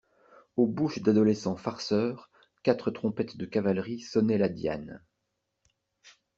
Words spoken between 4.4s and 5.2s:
diane.